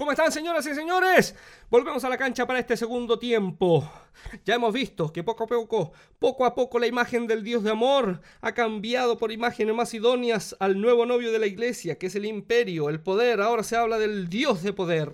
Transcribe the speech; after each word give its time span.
¿Cómo 0.00 0.12
están 0.12 0.32
señoras 0.32 0.66
y 0.66 0.74
señores? 0.74 1.34
Volvemos 1.68 2.02
a 2.04 2.08
la 2.08 2.16
cancha 2.16 2.46
para 2.46 2.58
este 2.58 2.74
segundo 2.74 3.18
tiempo. 3.18 3.86
Ya 4.46 4.54
hemos 4.54 4.72
visto 4.72 5.12
que 5.12 5.22
poco 5.22 5.44
a 5.44 5.46
poco, 5.46 5.92
poco 6.18 6.46
a 6.46 6.54
poco 6.54 6.78
la 6.78 6.86
imagen 6.86 7.26
del 7.26 7.44
Dios 7.44 7.62
de 7.62 7.70
amor 7.70 8.22
ha 8.40 8.54
cambiado 8.54 9.18
por 9.18 9.30
imágenes 9.30 9.74
más 9.74 9.92
idóneas 9.92 10.56
al 10.58 10.80
nuevo 10.80 11.04
novio 11.04 11.30
de 11.32 11.38
la 11.38 11.46
iglesia, 11.46 11.98
que 11.98 12.06
es 12.06 12.14
el 12.14 12.24
imperio, 12.24 12.88
el 12.88 13.02
poder. 13.02 13.42
Ahora 13.42 13.62
se 13.62 13.76
habla 13.76 13.98
del 13.98 14.30
Dios 14.30 14.62
de 14.62 14.72
poder. 14.72 15.12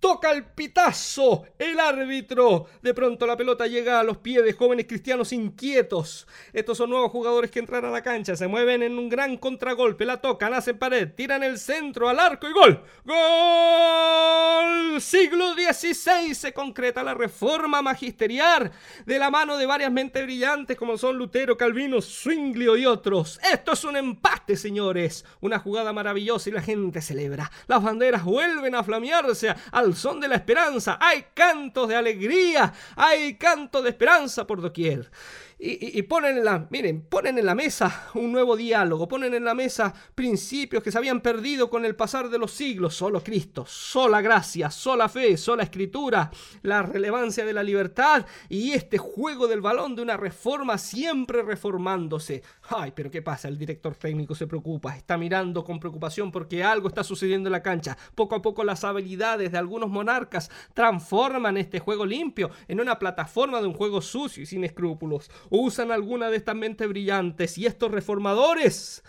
Toca 0.00 0.30
el 0.30 0.44
pitazo 0.44 1.44
el 1.58 1.80
árbitro. 1.80 2.66
De 2.82 2.92
pronto 2.92 3.26
la 3.26 3.36
pelota 3.36 3.66
llega 3.66 3.98
a 3.98 4.04
los 4.04 4.18
pies 4.18 4.44
de 4.44 4.52
jóvenes 4.52 4.86
cristianos 4.86 5.32
inquietos. 5.32 6.26
Estos 6.52 6.76
son 6.76 6.90
nuevos 6.90 7.10
jugadores 7.10 7.50
que 7.50 7.58
entran 7.58 7.84
a 7.84 7.90
la 7.90 8.02
cancha, 8.02 8.36
se 8.36 8.46
mueven 8.46 8.82
en 8.82 8.98
un 8.98 9.08
gran 9.08 9.36
contragolpe, 9.38 10.04
la 10.04 10.20
tocan, 10.20 10.52
hacen 10.54 10.78
pared, 10.78 11.12
tiran 11.14 11.42
el 11.42 11.58
centro 11.58 12.08
al 12.08 12.20
arco 12.20 12.46
y 12.48 12.52
gol. 12.52 12.82
¡Gol! 13.04 15.00
Siglo 15.00 15.54
XVI 15.54 16.34
se 16.34 16.52
concreta 16.52 17.02
la 17.02 17.14
reforma 17.14 17.82
magisterial 17.82 18.70
de 19.04 19.18
la 19.18 19.30
mano 19.30 19.56
de 19.56 19.66
varias 19.66 19.92
mentes 19.92 20.24
brillantes 20.24 20.76
como 20.76 20.98
son 20.98 21.16
Lutero, 21.16 21.56
Calvino, 21.56 22.00
Zwinglio 22.00 22.76
y 22.76 22.86
otros. 22.86 23.40
Esto 23.52 23.72
es 23.72 23.84
un 23.84 23.96
empate, 23.96 24.56
señores. 24.56 25.24
Una 25.40 25.58
jugada 25.58 25.92
maravillosa 25.92 26.48
y 26.48 26.52
la 26.52 26.62
gente 26.62 27.00
celebra. 27.00 27.50
Las 27.66 27.82
banderas 27.82 28.24
vuelven 28.24 28.74
a 28.74 28.84
flamearse 28.84 29.54
al 29.72 29.85
son 29.94 30.20
de 30.20 30.28
la 30.28 30.36
esperanza. 30.36 30.98
Hay 31.00 31.26
cantos 31.34 31.88
de 31.88 31.96
alegría, 31.96 32.72
hay 32.96 33.36
cantos 33.36 33.84
de 33.84 33.90
esperanza 33.90 34.46
por 34.46 34.60
doquier 34.60 35.10
y, 35.58 36.02
ponen 36.02 36.36
en 36.36 36.44
la, 36.44 36.66
miren, 36.68 37.00
ponen 37.00 37.38
en 37.38 37.46
la 37.46 37.54
mesa 37.54 38.10
un 38.14 38.30
nuevo 38.30 38.56
diálogo, 38.56 39.08
ponen 39.08 39.32
en 39.32 39.44
la 39.44 39.54
mesa 39.54 39.94
principios 40.14 40.82
que 40.82 40.92
se 40.92 40.98
habían 40.98 41.22
perdido 41.22 41.70
con 41.70 41.86
el 41.86 41.96
pasar 41.96 42.28
de 42.28 42.38
los 42.38 42.50
siglos. 42.50 42.94
Solo 42.94 43.22
Cristo, 43.22 43.64
sola 43.66 44.20
gracia, 44.20 44.70
sola 44.70 45.08
fe, 45.08 45.38
sola 45.38 45.62
escritura, 45.62 46.30
la 46.60 46.82
relevancia 46.82 47.46
de 47.46 47.54
la 47.54 47.62
libertad 47.62 48.26
y 48.50 48.72
este 48.72 48.98
juego 48.98 49.46
del 49.46 49.62
balón 49.62 49.96
de 49.96 50.02
una 50.02 50.18
reforma 50.18 50.76
siempre 50.76 51.42
reformándose. 51.42 52.42
Ay, 52.68 52.92
pero 52.94 53.10
¿qué 53.10 53.22
pasa? 53.22 53.48
El 53.48 53.56
director 53.56 53.94
técnico 53.94 54.34
se 54.34 54.46
preocupa, 54.46 54.94
está 54.94 55.16
mirando 55.16 55.64
con 55.64 55.80
preocupación 55.80 56.30
porque 56.30 56.62
algo 56.64 56.88
está 56.88 57.02
sucediendo 57.02 57.48
en 57.48 57.52
la 57.52 57.62
cancha. 57.62 57.96
Poco 58.14 58.34
a 58.34 58.42
poco 58.42 58.62
las 58.62 58.84
habilidades 58.84 59.52
de 59.52 59.58
algunos 59.58 59.88
monarcas 59.88 60.50
transforman 60.74 61.56
este 61.56 61.80
juego 61.80 62.04
limpio 62.04 62.50
en 62.68 62.78
una 62.78 62.98
plataforma 62.98 63.62
de 63.62 63.68
un 63.68 63.74
juego 63.74 64.02
sucio 64.02 64.42
y 64.42 64.46
sin 64.46 64.62
escrúpulos 64.62 65.30
usan 65.50 65.90
alguna 65.90 66.30
de 66.30 66.36
estas 66.36 66.54
mentes 66.54 66.88
brillantes 66.88 67.58
y 67.58 67.66
estos 67.66 67.90
reformadores 67.90 69.02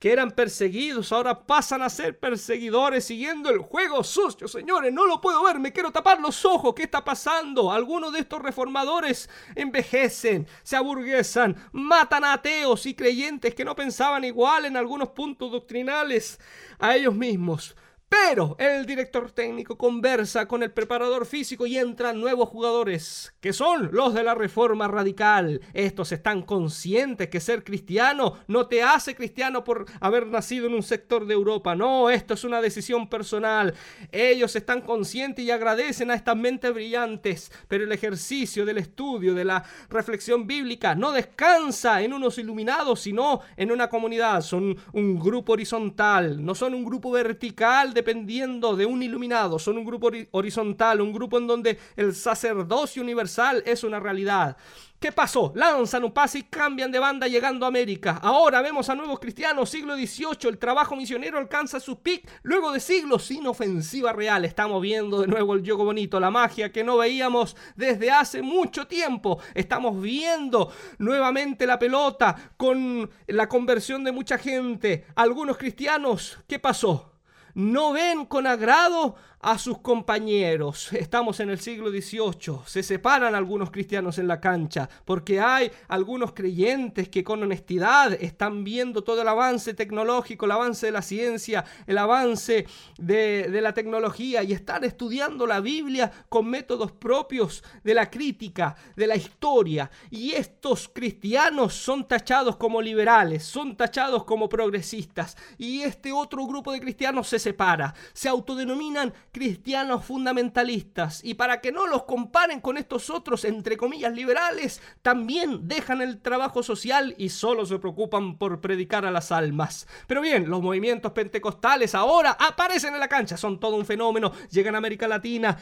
que 0.00 0.12
eran 0.12 0.30
perseguidos 0.30 1.12
ahora 1.12 1.46
pasan 1.46 1.82
a 1.82 1.90
ser 1.90 2.18
perseguidores 2.18 3.04
siguiendo 3.04 3.50
el 3.50 3.58
juego 3.58 4.02
sucio. 4.02 4.48
Señores, 4.48 4.92
no 4.94 5.06
lo 5.06 5.20
puedo 5.20 5.44
ver, 5.44 5.58
me 5.58 5.74
quiero 5.74 5.92
tapar 5.92 6.20
los 6.20 6.46
ojos. 6.46 6.74
¿Qué 6.74 6.84
está 6.84 7.04
pasando? 7.04 7.70
Algunos 7.70 8.12
de 8.14 8.20
estos 8.20 8.40
reformadores 8.40 9.28
envejecen, 9.54 10.46
se 10.62 10.76
aburguesan, 10.76 11.54
matan 11.72 12.24
a 12.24 12.32
ateos 12.32 12.86
y 12.86 12.94
creyentes 12.94 13.54
que 13.54 13.64
no 13.64 13.76
pensaban 13.76 14.24
igual 14.24 14.64
en 14.64 14.78
algunos 14.78 15.10
puntos 15.10 15.52
doctrinales 15.52 16.40
a 16.78 16.96
ellos 16.96 17.14
mismos. 17.14 17.76
Pero 18.10 18.56
el 18.58 18.86
director 18.86 19.30
técnico 19.30 19.78
conversa 19.78 20.48
con 20.48 20.64
el 20.64 20.72
preparador 20.72 21.26
físico 21.26 21.64
y 21.64 21.78
entran 21.78 22.20
nuevos 22.20 22.48
jugadores, 22.48 23.32
que 23.40 23.52
son 23.52 23.90
los 23.92 24.14
de 24.14 24.24
la 24.24 24.34
reforma 24.34 24.88
radical. 24.88 25.60
Estos 25.74 26.10
están 26.10 26.42
conscientes 26.42 27.28
que 27.28 27.38
ser 27.38 27.62
cristiano 27.62 28.34
no 28.48 28.66
te 28.66 28.82
hace 28.82 29.14
cristiano 29.14 29.62
por 29.62 29.86
haber 30.00 30.26
nacido 30.26 30.66
en 30.66 30.74
un 30.74 30.82
sector 30.82 31.24
de 31.24 31.34
Europa. 31.34 31.76
No, 31.76 32.10
esto 32.10 32.34
es 32.34 32.42
una 32.42 32.60
decisión 32.60 33.08
personal. 33.08 33.74
Ellos 34.10 34.56
están 34.56 34.80
conscientes 34.80 35.44
y 35.44 35.52
agradecen 35.52 36.10
a 36.10 36.14
estas 36.14 36.36
mentes 36.36 36.74
brillantes, 36.74 37.52
pero 37.68 37.84
el 37.84 37.92
ejercicio 37.92 38.66
del 38.66 38.78
estudio, 38.78 39.34
de 39.34 39.44
la 39.44 39.64
reflexión 39.88 40.48
bíblica, 40.48 40.96
no 40.96 41.12
descansa 41.12 42.02
en 42.02 42.12
unos 42.12 42.38
iluminados, 42.38 43.02
sino 43.02 43.40
en 43.56 43.70
una 43.70 43.88
comunidad. 43.88 44.40
Son 44.40 44.76
un 44.92 45.20
grupo 45.20 45.52
horizontal, 45.52 46.44
no 46.44 46.56
son 46.56 46.74
un 46.74 46.84
grupo 46.84 47.12
vertical 47.12 47.94
dependiendo 48.00 48.76
de 48.76 48.86
un 48.86 49.02
iluminado, 49.02 49.58
son 49.58 49.76
un 49.76 49.84
grupo 49.84 50.10
horizontal, 50.30 51.02
un 51.02 51.12
grupo 51.12 51.36
en 51.36 51.46
donde 51.46 51.78
el 51.96 52.14
sacerdocio 52.14 53.02
universal 53.02 53.62
es 53.66 53.84
una 53.84 54.00
realidad. 54.00 54.56
¿Qué 54.98 55.12
pasó? 55.12 55.52
Lanzan 55.54 56.04
un 56.04 56.12
pase 56.12 56.38
y 56.38 56.42
cambian 56.44 56.90
de 56.90 56.98
banda 56.98 57.26
llegando 57.26 57.64
a 57.64 57.68
América. 57.68 58.18
Ahora 58.22 58.62
vemos 58.62 58.88
a 58.88 58.94
nuevos 58.94 59.18
cristianos, 59.18 59.68
siglo 59.68 59.96
XVIII, 59.96 60.48
el 60.48 60.58
trabajo 60.58 60.96
misionero 60.96 61.36
alcanza 61.38 61.78
su 61.78 62.00
pic 62.00 62.26
luego 62.42 62.72
de 62.72 62.80
siglos 62.80 63.24
sin 63.24 63.46
ofensiva 63.46 64.12
real. 64.14 64.44
Estamos 64.46 64.80
viendo 64.80 65.20
de 65.20 65.26
nuevo 65.26 65.54
el 65.54 65.62
juego 65.62 65.84
bonito, 65.84 66.20
la 66.20 66.30
magia 66.30 66.72
que 66.72 66.84
no 66.84 66.96
veíamos 66.96 67.54
desde 67.76 68.10
hace 68.10 68.40
mucho 68.40 68.86
tiempo. 68.86 69.38
Estamos 69.54 70.00
viendo 70.00 70.72
nuevamente 70.98 71.66
la 71.66 71.78
pelota 71.78 72.52
con 72.56 73.10
la 73.26 73.48
conversión 73.48 74.04
de 74.04 74.12
mucha 74.12 74.38
gente. 74.38 75.06
Algunos 75.16 75.58
cristianos, 75.58 76.38
¿qué 76.46 76.58
pasó? 76.58 77.09
No 77.54 77.92
ven 77.92 78.26
con 78.26 78.46
agrado 78.46 79.16
a 79.42 79.56
sus 79.58 79.78
compañeros. 79.78 80.92
Estamos 80.92 81.40
en 81.40 81.50
el 81.50 81.60
siglo 81.60 81.90
XVIII. 81.90 82.60
Se 82.66 82.82
separan 82.82 83.34
algunos 83.34 83.70
cristianos 83.70 84.18
en 84.18 84.28
la 84.28 84.40
cancha 84.40 84.88
porque 85.04 85.40
hay 85.40 85.70
algunos 85.88 86.32
creyentes 86.32 87.08
que 87.08 87.24
con 87.24 87.42
honestidad 87.42 88.12
están 88.12 88.64
viendo 88.64 89.02
todo 89.02 89.22
el 89.22 89.28
avance 89.28 89.72
tecnológico, 89.72 90.44
el 90.44 90.52
avance 90.52 90.86
de 90.86 90.92
la 90.92 91.02
ciencia, 91.02 91.64
el 91.86 91.96
avance 91.98 92.66
de, 92.98 93.48
de 93.50 93.60
la 93.60 93.72
tecnología 93.72 94.42
y 94.42 94.52
están 94.52 94.84
estudiando 94.84 95.46
la 95.46 95.60
Biblia 95.60 96.10
con 96.28 96.46
métodos 96.46 96.92
propios 96.92 97.64
de 97.82 97.94
la 97.94 98.10
crítica, 98.10 98.76
de 98.94 99.06
la 99.06 99.16
historia. 99.16 99.90
Y 100.10 100.32
estos 100.32 100.88
cristianos 100.88 101.72
son 101.74 102.06
tachados 102.06 102.56
como 102.56 102.82
liberales, 102.82 103.44
son 103.44 103.74
tachados 103.76 104.24
como 104.24 104.50
progresistas. 104.50 105.36
Y 105.56 105.80
este 105.80 106.12
otro 106.12 106.46
grupo 106.46 106.72
de 106.72 106.80
cristianos 106.80 107.28
se 107.28 107.38
separa, 107.38 107.94
se 108.12 108.28
autodenominan 108.28 109.14
cristianos 109.32 110.04
fundamentalistas 110.04 111.24
y 111.24 111.34
para 111.34 111.60
que 111.60 111.72
no 111.72 111.86
los 111.86 112.04
comparen 112.04 112.60
con 112.60 112.76
estos 112.76 113.10
otros, 113.10 113.44
entre 113.44 113.76
comillas, 113.76 114.12
liberales, 114.12 114.82
también 115.02 115.68
dejan 115.68 116.02
el 116.02 116.20
trabajo 116.20 116.62
social 116.62 117.14
y 117.18 117.28
solo 117.28 117.66
se 117.66 117.78
preocupan 117.78 118.38
por 118.38 118.60
predicar 118.60 119.06
a 119.06 119.10
las 119.10 119.32
almas. 119.32 119.86
Pero 120.06 120.20
bien, 120.20 120.48
los 120.48 120.62
movimientos 120.62 121.12
pentecostales 121.12 121.94
ahora 121.94 122.36
aparecen 122.38 122.94
en 122.94 123.00
la 123.00 123.08
cancha, 123.08 123.36
son 123.36 123.60
todo 123.60 123.76
un 123.76 123.86
fenómeno, 123.86 124.32
llegan 124.50 124.74
a 124.74 124.78
América 124.78 125.08
Latina. 125.08 125.58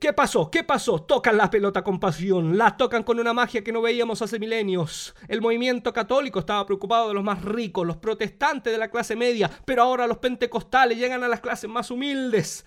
¿Qué 0.00 0.14
pasó? 0.14 0.50
¿Qué 0.50 0.64
pasó? 0.64 1.02
Tocan 1.02 1.36
la 1.36 1.50
pelota 1.50 1.84
con 1.84 2.00
pasión, 2.00 2.56
la 2.56 2.74
tocan 2.78 3.02
con 3.02 3.20
una 3.20 3.34
magia 3.34 3.62
que 3.62 3.70
no 3.70 3.82
veíamos 3.82 4.22
hace 4.22 4.38
milenios. 4.38 5.14
El 5.28 5.42
movimiento 5.42 5.92
católico 5.92 6.38
estaba 6.38 6.64
preocupado 6.64 7.08
de 7.08 7.14
los 7.14 7.22
más 7.22 7.44
ricos, 7.44 7.86
los 7.86 7.98
protestantes 7.98 8.72
de 8.72 8.78
la 8.78 8.88
clase 8.88 9.14
media, 9.14 9.50
pero 9.66 9.82
ahora 9.82 10.06
los 10.06 10.16
pentecostales 10.16 10.96
llegan 10.96 11.22
a 11.22 11.28
las 11.28 11.40
clases 11.40 11.68
más 11.68 11.90
humildes. 11.90 12.64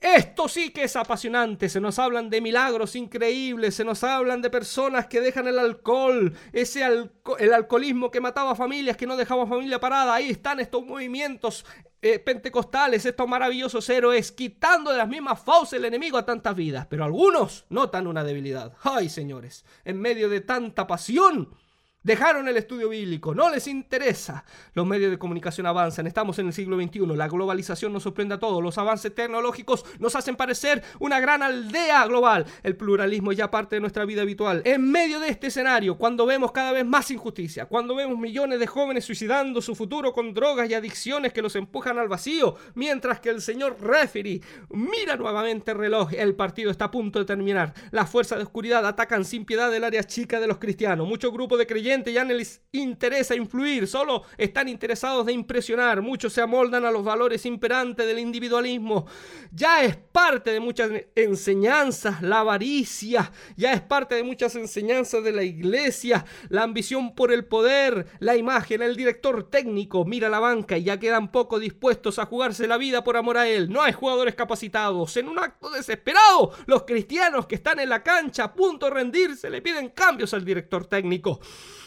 Esto 0.00 0.48
sí 0.48 0.70
que 0.70 0.84
es 0.84 0.96
apasionante. 0.96 1.68
Se 1.68 1.80
nos 1.80 1.98
hablan 1.98 2.30
de 2.30 2.40
milagros 2.40 2.94
increíbles, 2.94 3.74
se 3.74 3.84
nos 3.84 4.04
hablan 4.04 4.42
de 4.42 4.50
personas 4.50 5.06
que 5.06 5.20
dejan 5.20 5.48
el 5.48 5.58
alcohol, 5.58 6.32
ese 6.52 6.84
el 6.84 7.52
alcoholismo 7.52 8.10
que 8.10 8.20
mataba 8.20 8.54
familias, 8.54 8.96
que 8.96 9.06
no 9.06 9.16
dejaba 9.16 9.46
familia 9.46 9.80
parada. 9.80 10.14
Ahí 10.14 10.30
están 10.30 10.60
estos 10.60 10.84
movimientos 10.84 11.64
eh, 12.00 12.20
pentecostales, 12.20 13.04
estos 13.04 13.28
maravillosos 13.28 13.88
héroes, 13.88 14.30
quitando 14.30 14.92
de 14.92 14.98
las 14.98 15.08
mismas 15.08 15.40
fauces 15.40 15.78
el 15.78 15.84
enemigo 15.84 16.16
a 16.16 16.24
tantas 16.24 16.54
vidas. 16.54 16.86
Pero 16.88 17.04
algunos 17.04 17.64
notan 17.68 18.06
una 18.06 18.22
debilidad. 18.22 18.74
Ay, 18.82 19.08
señores, 19.08 19.64
en 19.84 20.00
medio 20.00 20.28
de 20.28 20.40
tanta 20.40 20.86
pasión 20.86 21.48
Dejaron 22.08 22.48
el 22.48 22.56
estudio 22.56 22.88
bíblico, 22.88 23.34
no 23.34 23.50
les 23.50 23.66
interesa. 23.66 24.42
Los 24.72 24.86
medios 24.86 25.10
de 25.10 25.18
comunicación 25.18 25.66
avanzan, 25.66 26.06
estamos 26.06 26.38
en 26.38 26.46
el 26.46 26.54
siglo 26.54 26.80
XXI, 26.80 27.00
la 27.00 27.28
globalización 27.28 27.92
nos 27.92 28.04
sorprende 28.04 28.36
a 28.36 28.38
todos, 28.38 28.62
los 28.62 28.78
avances 28.78 29.14
tecnológicos 29.14 29.84
nos 29.98 30.16
hacen 30.16 30.34
parecer 30.34 30.82
una 31.00 31.20
gran 31.20 31.42
aldea 31.42 32.06
global. 32.06 32.46
El 32.62 32.76
pluralismo 32.76 33.32
es 33.32 33.36
ya 33.36 33.50
parte 33.50 33.76
de 33.76 33.80
nuestra 33.80 34.06
vida 34.06 34.22
habitual. 34.22 34.62
En 34.64 34.90
medio 34.90 35.20
de 35.20 35.28
este 35.28 35.48
escenario, 35.48 35.98
cuando 35.98 36.24
vemos 36.24 36.50
cada 36.50 36.72
vez 36.72 36.86
más 36.86 37.10
injusticia, 37.10 37.66
cuando 37.66 37.94
vemos 37.94 38.18
millones 38.18 38.58
de 38.58 38.66
jóvenes 38.66 39.04
suicidando 39.04 39.60
su 39.60 39.74
futuro 39.74 40.14
con 40.14 40.32
drogas 40.32 40.70
y 40.70 40.72
adicciones 40.72 41.34
que 41.34 41.42
los 41.42 41.56
empujan 41.56 41.98
al 41.98 42.08
vacío, 42.08 42.56
mientras 42.72 43.20
que 43.20 43.28
el 43.28 43.42
señor 43.42 43.76
referee 43.82 44.40
mira 44.70 45.16
nuevamente 45.16 45.72
el 45.72 45.76
reloj, 45.76 46.14
el 46.14 46.34
partido 46.34 46.70
está 46.70 46.86
a 46.86 46.90
punto 46.90 47.18
de 47.18 47.26
terminar. 47.26 47.74
Las 47.90 48.08
fuerzas 48.08 48.38
de 48.38 48.44
oscuridad 48.44 48.86
atacan 48.86 49.26
sin 49.26 49.44
piedad 49.44 49.74
el 49.74 49.84
área 49.84 50.04
chica 50.04 50.40
de 50.40 50.46
los 50.46 50.56
cristianos. 50.56 51.06
Muchos 51.06 51.34
grupos 51.34 51.58
de 51.58 51.66
creyentes 51.66 51.97
ya 52.04 52.24
no 52.24 52.34
les 52.34 52.62
interesa 52.72 53.34
influir, 53.34 53.86
solo 53.86 54.24
están 54.36 54.68
interesados 54.68 55.26
de 55.26 55.32
impresionar. 55.32 56.02
Muchos 56.02 56.32
se 56.32 56.40
amoldan 56.40 56.84
a 56.84 56.90
los 56.90 57.04
valores 57.04 57.46
imperantes 57.46 58.06
del 58.06 58.18
individualismo. 58.18 59.06
Ya 59.50 59.82
es 59.82 59.96
parte 59.96 60.50
de 60.50 60.60
muchas 60.60 60.90
enseñanzas 61.14 62.22
la 62.22 62.40
avaricia, 62.40 63.32
ya 63.56 63.72
es 63.72 63.80
parte 63.80 64.14
de 64.14 64.22
muchas 64.22 64.54
enseñanzas 64.56 65.22
de 65.24 65.32
la 65.32 65.42
iglesia, 65.42 66.24
la 66.48 66.62
ambición 66.62 67.14
por 67.14 67.32
el 67.32 67.44
poder, 67.44 68.06
la 68.20 68.36
imagen, 68.36 68.82
el 68.82 68.96
director 68.96 69.48
técnico 69.50 70.04
mira 70.04 70.28
la 70.28 70.40
banca 70.40 70.76
y 70.76 70.84
ya 70.84 70.98
quedan 70.98 71.30
poco 71.30 71.58
dispuestos 71.58 72.18
a 72.18 72.26
jugarse 72.26 72.66
la 72.66 72.76
vida 72.76 73.04
por 73.04 73.16
amor 73.16 73.38
a 73.38 73.48
él. 73.48 73.70
No 73.70 73.82
hay 73.82 73.92
jugadores 73.92 74.34
capacitados. 74.34 75.16
En 75.16 75.28
un 75.28 75.38
acto 75.38 75.70
desesperado, 75.70 76.52
los 76.66 76.84
cristianos 76.84 77.46
que 77.46 77.56
están 77.56 77.80
en 77.80 77.88
la 77.88 78.02
cancha 78.02 78.44
a 78.44 78.54
punto 78.54 78.86
de 78.86 78.92
rendirse 78.92 79.50
le 79.50 79.62
piden 79.62 79.90
cambios 79.90 80.34
al 80.34 80.44
director 80.44 80.86
técnico. 80.86 81.40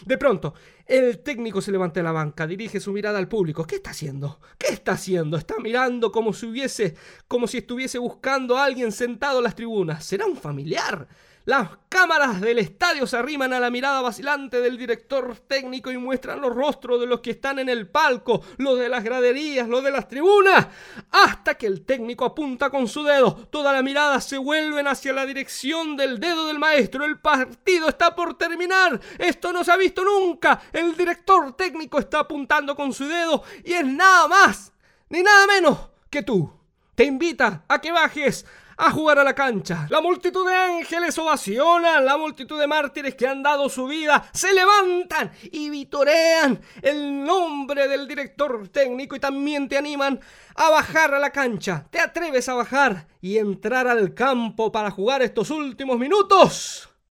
De 0.05 0.17
pronto, 0.17 0.53
el 0.85 1.19
técnico 1.19 1.61
se 1.61 1.71
levanta 1.71 1.99
de 1.99 2.03
la 2.03 2.11
banca, 2.11 2.47
dirige 2.47 2.79
su 2.79 2.91
mirada 2.91 3.19
al 3.19 3.27
público. 3.27 3.65
¿Qué 3.65 3.75
está 3.75 3.91
haciendo? 3.91 4.39
¿Qué 4.57 4.73
está 4.73 4.93
haciendo? 4.93 5.37
Está 5.37 5.59
mirando 5.59 6.11
como 6.11 6.33
si 6.33 6.47
hubiese, 6.47 6.95
como 7.27 7.47
si 7.47 7.59
estuviese 7.59 7.99
buscando 7.99 8.57
a 8.57 8.65
alguien 8.65 8.91
sentado 8.91 9.37
en 9.37 9.43
las 9.43 9.55
tribunas. 9.55 10.03
¿Será 10.03 10.25
un 10.25 10.37
familiar? 10.37 11.07
Las 11.45 11.69
cámaras 11.89 12.39
del 12.39 12.59
estadio 12.59 13.07
se 13.07 13.17
arriman 13.17 13.51
a 13.51 13.59
la 13.59 13.71
mirada 13.71 14.01
vacilante 14.01 14.61
del 14.61 14.77
director 14.77 15.39
técnico 15.47 15.91
y 15.91 15.97
muestran 15.97 16.39
los 16.39 16.55
rostros 16.55 16.99
de 16.99 17.07
los 17.07 17.21
que 17.21 17.31
están 17.31 17.57
en 17.57 17.67
el 17.67 17.89
palco, 17.89 18.43
los 18.57 18.77
de 18.77 18.89
las 18.89 19.03
graderías, 19.03 19.67
los 19.67 19.83
de 19.83 19.89
las 19.89 20.07
tribunas, 20.07 20.67
hasta 21.09 21.55
que 21.55 21.65
el 21.65 21.83
técnico 21.83 22.25
apunta 22.25 22.69
con 22.69 22.87
su 22.87 23.03
dedo. 23.03 23.47
Toda 23.49 23.73
la 23.73 23.81
mirada 23.81 24.21
se 24.21 24.37
vuelven 24.37 24.87
hacia 24.87 25.13
la 25.13 25.25
dirección 25.25 25.97
del 25.97 26.19
dedo 26.19 26.45
del 26.45 26.59
maestro. 26.59 27.05
El 27.05 27.19
partido 27.19 27.89
está 27.89 28.15
por 28.15 28.37
terminar. 28.37 28.99
Esto 29.17 29.51
no 29.51 29.63
se 29.63 29.71
ha 29.71 29.77
visto 29.77 30.03
nunca. 30.03 30.61
El 30.71 30.95
director 30.95 31.53
técnico 31.55 31.97
está 31.97 32.19
apuntando 32.19 32.75
con 32.75 32.93
su 32.93 33.07
dedo 33.07 33.43
y 33.65 33.73
es 33.73 33.85
nada 33.85 34.27
más 34.27 34.71
ni 35.09 35.23
nada 35.23 35.47
menos 35.47 35.89
que 36.09 36.21
tú. 36.21 36.53
Te 36.93 37.03
invita 37.05 37.63
a 37.67 37.81
que 37.81 37.91
bajes 37.91 38.45
a 38.81 38.89
jugar 38.89 39.19
a 39.19 39.23
la 39.23 39.35
cancha. 39.35 39.85
La 39.89 40.01
multitud 40.01 40.47
de 40.47 40.55
ángeles 40.55 41.15
ovacionan, 41.19 42.03
la 42.03 42.17
multitud 42.17 42.59
de 42.59 42.65
mártires 42.65 43.13
que 43.13 43.27
han 43.27 43.43
dado 43.43 43.69
su 43.69 43.85
vida 43.85 44.27
se 44.33 44.51
levantan 44.53 45.31
y 45.51 45.69
vitorean 45.69 46.59
el 46.81 47.23
nombre 47.23 47.87
del 47.87 48.07
director 48.07 48.67
técnico 48.69 49.15
y 49.15 49.19
también 49.19 49.69
te 49.69 49.77
animan 49.77 50.19
a 50.55 50.71
bajar 50.71 51.13
a 51.13 51.19
la 51.19 51.29
cancha. 51.29 51.85
¿Te 51.91 51.99
atreves 51.99 52.49
a 52.49 52.55
bajar 52.55 53.05
y 53.21 53.37
entrar 53.37 53.87
al 53.87 54.15
campo 54.15 54.71
para 54.71 54.89
jugar 54.89 55.21
estos 55.21 55.51
últimos 55.51 55.99
minutos? 55.99 56.90